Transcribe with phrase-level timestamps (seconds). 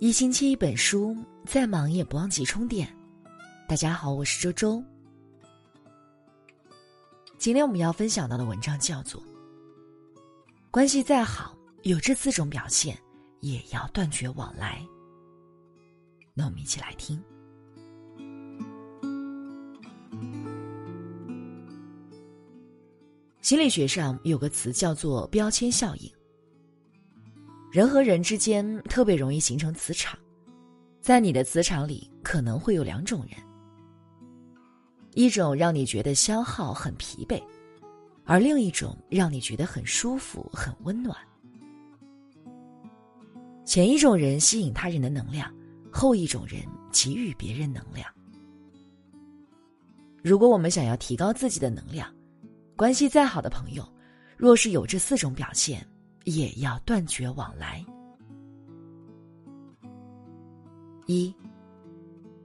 [0.00, 2.88] 一星期一本书，再忙也不忘记充电。
[3.68, 4.82] 大家好，我是周周。
[7.36, 9.20] 今天我们要分享到的文章叫做
[10.70, 12.98] 《关系再好，有这四种表现，
[13.40, 14.82] 也要断绝往来》。
[16.32, 17.22] 那我们一起来听。
[23.42, 26.10] 心理学上有个词叫做标签效应。
[27.70, 30.18] 人和人之间特别容易形成磁场，
[31.00, 33.38] 在你的磁场里可能会有两种人，
[35.14, 37.40] 一种让你觉得消耗很疲惫，
[38.24, 41.16] 而另一种让你觉得很舒服很温暖。
[43.64, 45.48] 前一种人吸引他人的能量，
[45.92, 46.60] 后一种人
[46.90, 48.04] 给予别人能量。
[50.24, 52.12] 如果我们想要提高自己的能量，
[52.74, 53.88] 关系再好的朋友，
[54.36, 55.86] 若是有这四种表现。
[56.24, 57.84] 也要断绝往来。
[61.06, 61.34] 一，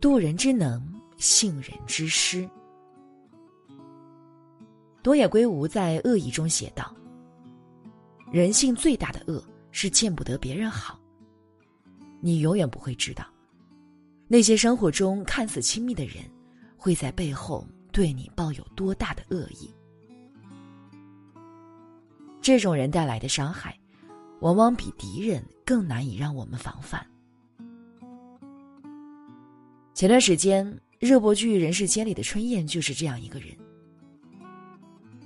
[0.00, 0.82] 渡人之能，
[1.16, 2.48] 信人之失。
[5.02, 6.94] 多野圭吾在《恶意》中写道
[8.30, 11.00] ：“人性最大的恶是见不得别人好。
[12.20, 13.24] 你永远不会知道，
[14.28, 16.16] 那些生活中看似亲密的人，
[16.76, 19.74] 会在背后对你抱有多大的恶意。”
[22.42, 23.78] 这种人带来的伤害，
[24.40, 27.06] 往往比敌人更难以让我们防范。
[29.94, 33.48] 前段时间，热播剧《人世间》里的春燕就是这样一个人。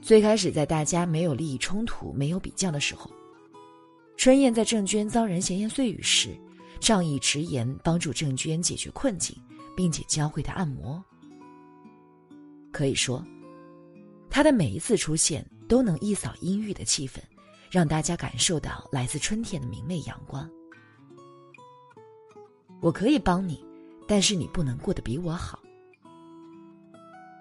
[0.00, 3.10] 最开始，在大家没有利益冲突、没有比较的时候，
[4.16, 6.30] 春燕在郑娟遭人闲言碎语时，
[6.80, 9.36] 仗义直言，帮助郑娟解决困境，
[9.76, 11.04] 并且教会她按摩。
[12.72, 13.22] 可以说，
[14.30, 15.46] 他的每一次出现。
[15.72, 17.18] 都能一扫阴郁的气氛，
[17.70, 20.46] 让大家感受到来自春天的明媚阳光。
[22.82, 23.64] 我可以帮你，
[24.06, 25.58] 但是你不能过得比我好。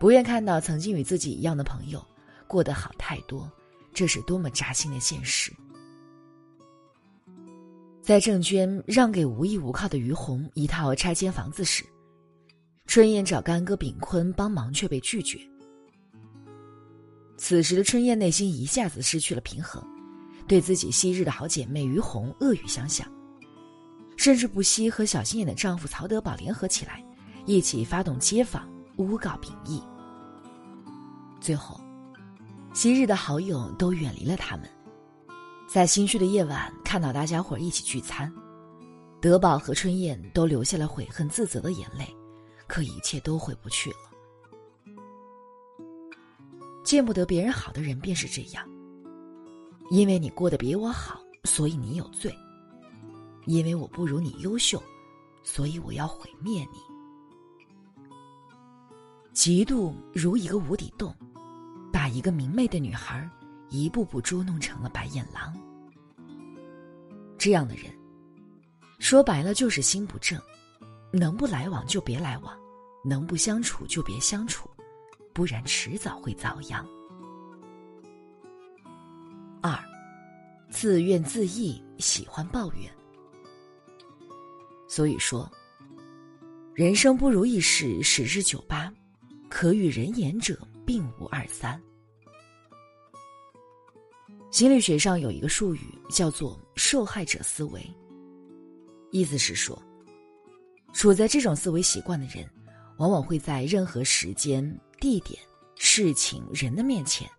[0.00, 2.02] 不愿看到曾经与自己一样的朋友
[2.46, 3.46] 过得好太多，
[3.92, 5.52] 这是多么扎心的现实。
[8.00, 11.84] 在郑娟让给无依无靠的于红一套拆迁房子时，
[12.86, 15.38] 春燕找干哥炳坤帮忙却被拒绝。
[17.36, 19.82] 此时的春燕内心一下子失去了平衡，
[20.46, 23.06] 对自己昔日的好姐妹于红恶语相向，
[24.16, 27.04] 甚至不惜和小心眼的丈夫曹德宝联合起来，
[27.44, 29.82] 一起发动街访诬告秉义。
[31.40, 31.80] 最后，
[32.72, 34.70] 昔日的好友都远离了他们，
[35.68, 38.32] 在心虚的夜晚看到大家伙一起聚餐，
[39.20, 42.08] 德宝和春燕都流下了悔恨自责的眼泪，
[42.66, 43.96] 可一切都回不去了。
[46.84, 48.64] 见不得别人好的人便是这样。
[49.90, 52.30] 因为你过得比我好，所以你有罪；
[53.46, 54.82] 因为我不如你优秀，
[55.42, 56.78] 所以我要毁灭你。
[59.34, 61.14] 嫉妒如一个无底洞，
[61.92, 63.28] 把一个明媚的女孩
[63.68, 65.52] 一步步捉弄成了白眼狼。
[67.36, 67.92] 这样的人，
[68.98, 70.40] 说白了就是心不正，
[71.12, 72.56] 能不来往就别来往，
[73.04, 74.70] 能不相处就别相处。
[75.34, 76.86] 不然迟早会遭殃。
[79.60, 79.76] 二，
[80.70, 82.88] 自怨自艾，喜欢抱怨。
[84.88, 85.50] 所以说，
[86.72, 88.92] 人生不如意事十之九八，
[89.50, 90.56] 可与人言者
[90.86, 91.82] 并无二三。
[94.52, 95.80] 心理学上有一个术语
[96.10, 97.84] 叫做“受害者思维”，
[99.10, 99.76] 意思是说，
[100.92, 102.48] 处在这种思维习惯的人，
[102.98, 104.64] 往往会在任何时间。
[105.04, 105.38] 地点、
[105.76, 107.30] 事情、人的面前，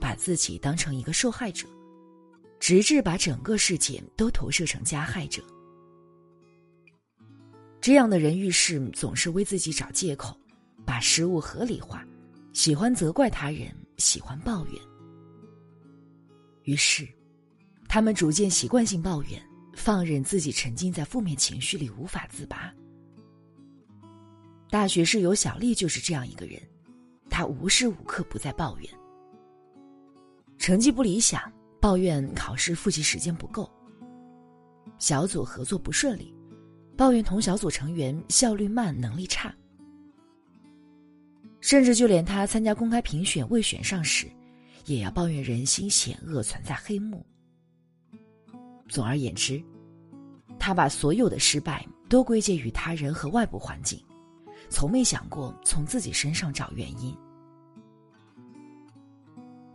[0.00, 1.68] 把自己当成一个受害者，
[2.58, 5.44] 直至把整个世界都投射成加害者。
[7.78, 10.34] 这样的人遇事总是为自己找借口，
[10.86, 12.02] 把失误合理化，
[12.54, 14.74] 喜欢责怪他人，喜欢抱怨。
[16.62, 17.06] 于是，
[17.86, 22.74] 他们逐渐习惯性抱怨，放任自己沉浸在负面情绪里无法自拔。
[24.70, 26.58] 大学室友小丽就是这样一个人。
[27.30, 28.90] 他无时无刻不在抱怨，
[30.58, 31.40] 成绩不理想，
[31.80, 33.64] 抱怨考试复习时间不够；
[34.98, 36.34] 小组合作不顺利，
[36.96, 39.50] 抱怨同小组成员效率慢、能力差；
[41.60, 44.26] 甚至就连他参加公开评选未选上时，
[44.84, 47.24] 也要抱怨人心险恶、存在黑幕。
[48.88, 49.62] 总而言之，
[50.58, 54.02] 他把所有的失败都归结于他人和外部环境。
[54.70, 57.14] 从没想过从自己身上找原因。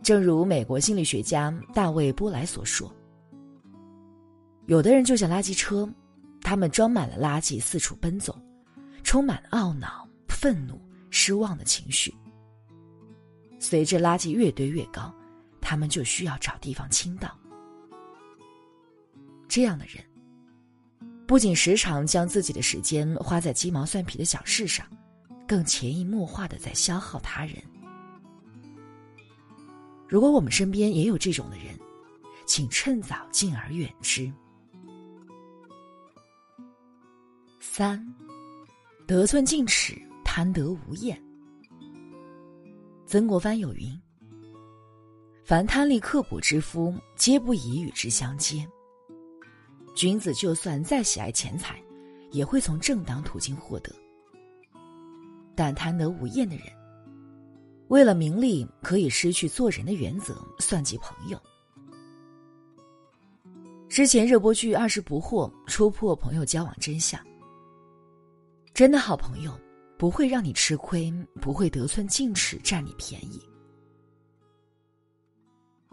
[0.02, 2.92] 正如美国心理学家大卫·波莱所说
[4.66, 5.88] ：“有的人就像垃圾车，
[6.40, 8.40] 他们装满了垃圾，四处奔走，
[9.02, 12.14] 充满懊恼、愤怒、失望的情绪。
[13.58, 15.12] 随着垃圾越堆越高，
[15.60, 17.36] 他们就需要找地方倾倒。
[19.48, 20.04] 这样的人，
[21.26, 24.86] 不仅时常将自己的时间花在鸡毛蒜皮的小事上，
[25.46, 27.56] 更潜移默化的在消耗他人。
[30.08, 31.76] 如果我们身边也有这种的人，
[32.46, 34.32] 请趁早敬而远之。
[37.58, 38.06] 三，
[39.04, 41.20] 得寸进尺，贪得无厌。
[43.04, 44.00] 曾国藩有云
[45.44, 48.66] ：“凡贪利刻薄之夫，皆不宜与之相接。
[49.96, 51.82] 君子就算再喜爱钱财，
[52.30, 53.90] 也会从正当途径获得。
[55.54, 56.66] 但贪得无厌的人，
[57.88, 61.40] 为了名利，可以失去做人的原则，算计朋友。”
[63.88, 67.18] 之前热播剧《二十不惑》戳破朋友交往真相。
[68.74, 69.58] 真的好朋友
[69.96, 71.10] 不会让你吃亏，
[71.40, 73.40] 不会得寸进尺占你便宜。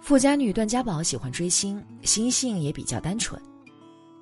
[0.01, 3.41] 富家女段家宝喜欢追星，心性也比较单纯，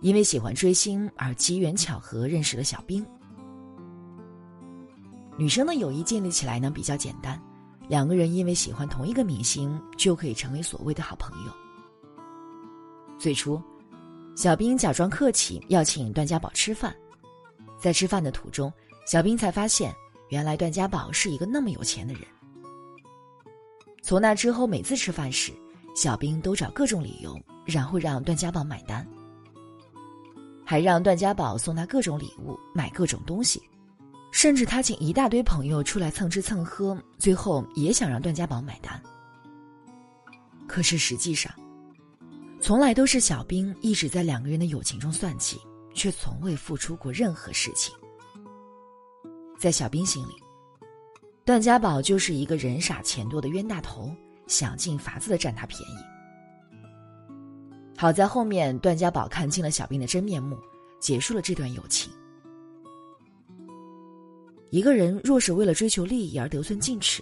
[0.02, 3.06] 因为喜欢追星而机缘巧合认识了小兵。
[5.38, 7.42] 女生的友谊建立起来呢比较简单，
[7.88, 11.52] 两个人因为喜欢同一个明星就可以成为所谓的好朋友。
[13.18, 13.62] 最初，
[14.36, 16.96] 小兵假装客气要请段家宝吃饭。
[17.80, 18.72] 在吃饭的途中，
[19.08, 19.96] 小兵才发现，
[20.30, 22.24] 原来段家宝是一个那么有钱的人。
[24.04, 25.52] 从那之后，每次吃饭时，
[25.96, 29.08] 小兵都找各种理由，然后让段家宝买单，
[30.72, 33.62] 还让段家宝送他各种礼物，买各种东西，
[34.32, 39.04] 甚至他请一大堆朋友出来蹭吃蹭喝，最后也想让段家宝买单。
[40.70, 41.54] 可是实际上，
[42.62, 45.60] 从来都是小兵一直在两个人的友情中算计。
[45.94, 47.94] 却从未付出过任何事情。
[49.60, 50.32] 在小兵心里，
[51.44, 54.10] 段家宝就是一个人傻钱多的冤大头，
[54.48, 56.21] 想尽法子的占他便宜。
[58.02, 60.58] 好在后面段家宝看清了小兵的真面目，
[61.00, 62.12] 结束了这段友情。
[64.72, 67.22] 一个人若是为了追求利益而得寸进尺，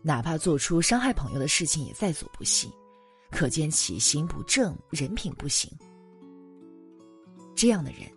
[0.00, 2.72] 哪怕做出伤害朋友的事情也在所不惜，
[3.30, 5.70] 可见其心不正，人品不行。
[7.54, 8.10] 这样的人，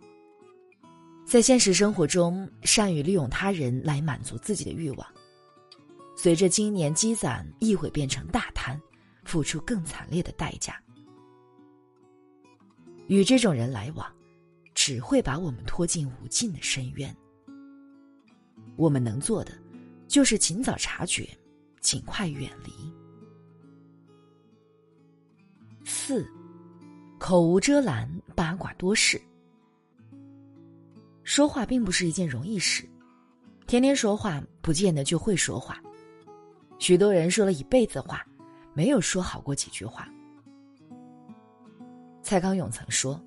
[1.25, 5.05] 在现实生活中善于利用他人来满足自己的欲望，
[6.15, 8.79] 随着经年积攒，亦会变成大贪，
[9.25, 10.81] 付出更惨烈的代价。
[13.07, 14.05] 与这种人来往，
[14.75, 17.15] 只会把我们拖进无尽的深渊。
[18.75, 19.51] 我们能做的，
[20.07, 21.27] 就是尽早察觉，
[21.81, 22.71] 尽快远离。
[25.83, 26.27] 四。
[27.19, 29.19] 口无遮拦，八卦多事。
[31.23, 32.87] 说话并不是一件容易事，
[33.65, 35.81] 天天说话不见得就会说话。
[36.77, 38.23] 许多人说了一辈子话，
[38.75, 40.07] 没有说好过几句话。
[42.27, 43.17] 蔡康永曾说：“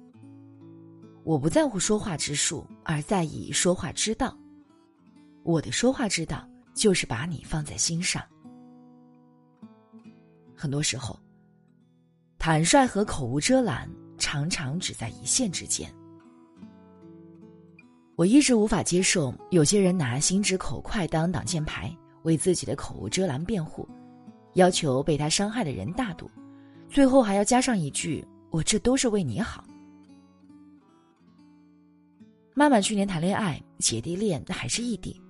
[1.25, 4.37] 我不在乎说话之术，而在意说话之道。
[5.43, 8.23] 我的说话之道，就是把你放在心上。”
[10.55, 11.19] 很多时候。
[12.39, 15.91] 坦率和口无遮拦常常只在一线之间。
[18.17, 21.91] 我一直无法接受有些人拿心直口快当挡箭牌，
[22.25, 23.89] 为自己的口无遮拦辩护，
[24.57, 26.31] 要求被他伤害的人大度，
[26.91, 29.65] 最后还要加上一句：“我这都是为你好。”
[32.55, 35.21] 妈妈去年谈恋爱，姐弟恋还是异地，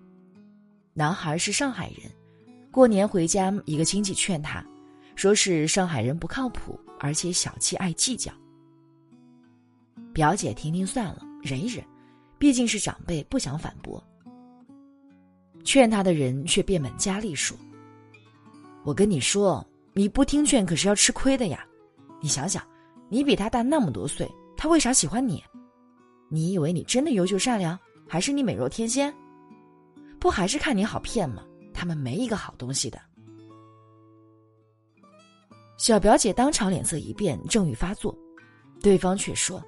[0.95, 2.11] 男孩是上海人，
[2.71, 4.65] 过年回家，一个亲戚劝他，
[5.15, 6.79] 说是上海人不靠谱。
[7.03, 8.31] 而且小气爱计较，
[10.13, 11.83] 表姐听听算了，忍一忍，
[12.39, 14.03] 毕竟是长辈，不想反驳。
[15.65, 17.57] 劝他的人却变本加厉说
[18.85, 21.65] ：“我跟你说，你不听劝可是要吃亏的呀！
[22.21, 22.63] 你想想，
[23.11, 25.43] 你比他大那么多岁，他为啥喜欢你？
[26.29, 27.77] 你以为你真的优秀善良，
[28.09, 29.13] 还是你美若天仙？
[30.21, 31.43] 不还是看你好骗吗？
[31.75, 33.01] 他们没一个好东西的。”
[35.77, 38.17] 小表姐当场脸色一变，正欲发作，
[38.81, 39.61] 对方却说：“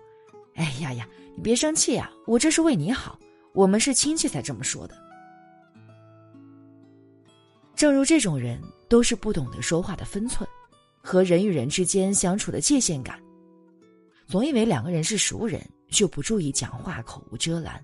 [0.55, 3.19] 哎呀呀，你别生气呀，我这是为你好，
[3.55, 4.95] 我们是亲戚才这么说的。”
[7.75, 10.49] 正如这种人，都是不懂得说话的分寸，
[11.03, 13.21] 和人与人之间相处的界限感，
[14.33, 17.79] 总以为两个人是熟人，就不注意讲话口无遮拦。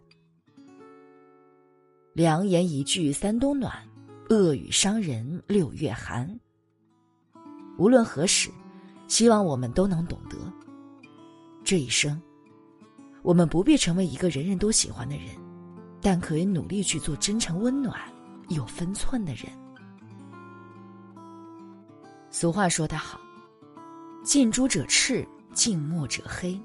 [2.15, 3.87] 良言一句三冬暖，
[4.31, 6.41] 恶语伤人六月寒。
[7.77, 8.49] 无论何时，
[9.09, 10.39] 希望我们都能懂得，
[11.63, 12.19] 这一生，
[13.21, 15.27] 我们不必成为一个人人都喜欢的人，
[16.01, 18.01] 但可以努力去做真诚、温暖、
[18.49, 19.53] 有分寸的人。
[22.31, 23.21] 俗话说得好
[24.25, 25.29] ：“近朱者赤，
[25.59, 26.57] 近墨者黑。”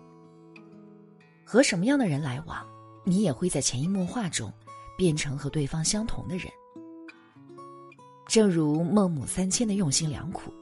[1.43, 2.63] 和什么样的人来往，
[3.03, 4.53] 你也会在潜移默化中
[4.95, 6.47] 变成和对方相同的人。
[8.27, 10.53] 正如孟母三迁的用心良苦，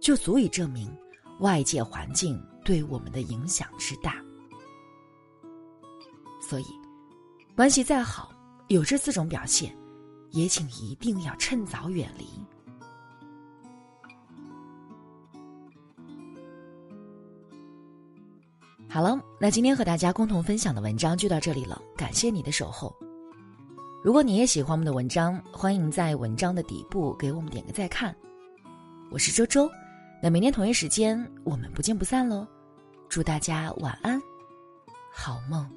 [0.00, 0.90] 就足以证明
[1.40, 4.16] 外界环境对我们的影响之大。
[6.40, 6.64] 所以，
[7.54, 8.32] 关系再好，
[8.68, 9.76] 有这四种表现，
[10.30, 12.24] 也请一定要趁早远离。
[18.88, 22.94] 好了，那今天和大家共同分享的文章就到这里了，感谢你的守候。
[24.02, 28.14] 如果你也喜欢我们的文章，欢迎在文章的底部给我们点个再看。
[29.10, 29.68] 我是周周，
[30.22, 32.46] 那明天同一时间我们不见不散喽！
[33.08, 34.20] 祝大家晚安，
[35.12, 35.68] 好梦。